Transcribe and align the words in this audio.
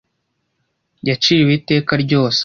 Yaciriwe 1.07 1.51
iteka 1.59 1.91
ryose? 2.03 2.39